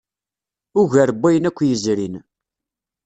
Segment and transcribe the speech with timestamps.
[0.81, 2.15] Ugar n wayen akk yezrin.